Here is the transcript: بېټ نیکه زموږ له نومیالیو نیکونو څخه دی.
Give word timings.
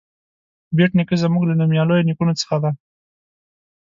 بېټ 0.75 0.91
نیکه 0.97 1.15
زموږ 1.23 1.43
له 1.47 1.53
نومیالیو 1.59 2.07
نیکونو 2.09 2.33
څخه 2.41 2.55
دی. 2.63 2.71